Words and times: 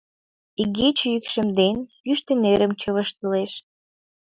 Игече 0.61 1.05
йӱкшемден, 1.13 1.77
йӱштӧ 2.07 2.33
нерым 2.43 2.71
чывыштылеш. 2.81 3.51